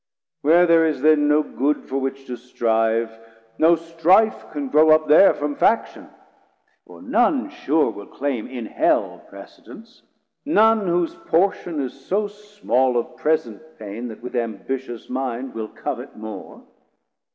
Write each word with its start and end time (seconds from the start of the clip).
where 0.41 0.65
there 0.65 0.87
is 0.87 0.99
then 1.01 1.27
no 1.27 1.43
good 1.43 1.75
30 1.81 1.87
For 1.87 1.97
which 1.99 2.25
to 2.25 2.35
strive, 2.35 3.11
no 3.59 3.75
strife 3.75 4.49
can 4.49 4.67
grow 4.69 4.89
up 4.89 5.07
there 5.07 5.31
From 5.35 5.53
Faction; 5.55 6.09
for 6.87 7.03
none 7.03 7.51
sure 7.51 7.91
will 7.91 8.07
claim 8.07 8.47
in 8.47 8.65
hell 8.65 9.23
Precedence, 9.29 10.01
none, 10.43 10.87
whose 10.87 11.13
portion 11.13 11.79
is 11.79 12.03
so 12.07 12.25
small 12.27 12.97
Of 12.97 13.15
present 13.15 13.61
pain, 13.77 14.07
that 14.07 14.23
with 14.23 14.35
ambitious 14.35 15.07
mind 15.07 15.53
Will 15.53 15.67
covet 15.67 16.17
more. 16.17 16.63